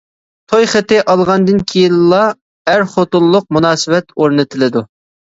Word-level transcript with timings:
توي 0.51 0.67
خېتى 0.71 1.01
ئالغاندىن 1.13 1.59
كېيىنلا 1.71 2.21
ئەر-خوتۇنلۇق 2.71 3.47
مۇناسىۋەت 3.59 4.11
ئورنىتىلىدۇ. 4.17 4.85